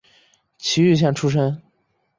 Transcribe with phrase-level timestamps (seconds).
[0.57, 1.61] 崎玉县出身。